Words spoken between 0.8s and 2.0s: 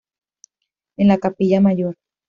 En la Capilla Mayor.